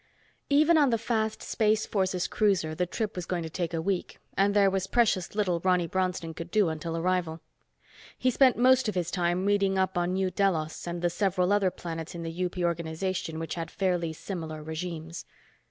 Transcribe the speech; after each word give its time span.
Even 0.49 0.79
on 0.79 0.89
the 0.89 0.97
fast 0.97 1.43
Space 1.43 1.85
Forces 1.85 2.25
cruiser, 2.25 2.73
the 2.73 2.87
trip 2.87 3.15
was 3.15 3.27
going 3.27 3.43
to 3.43 3.51
take 3.51 3.71
a 3.71 3.83
week, 3.83 4.17
and 4.35 4.55
there 4.55 4.71
was 4.71 4.87
precious 4.87 5.35
little 5.35 5.59
Ronny 5.59 5.85
Bronston 5.85 6.33
could 6.33 6.49
do 6.49 6.69
until 6.69 6.97
arrival. 6.97 7.39
He 8.17 8.31
spent 8.31 8.57
most 8.57 8.89
of 8.89 8.95
his 8.95 9.11
time 9.11 9.45
reading 9.45 9.77
up 9.77 9.99
on 9.99 10.13
New 10.13 10.31
Delos 10.31 10.87
and 10.87 11.03
the 11.03 11.11
several 11.11 11.53
other 11.53 11.69
planets 11.69 12.15
in 12.15 12.23
the 12.23 12.43
UP 12.45 12.57
organization 12.57 13.37
which 13.37 13.53
had 13.53 13.69
fairly 13.69 14.11
similar 14.11 14.63
regimes. 14.63 15.23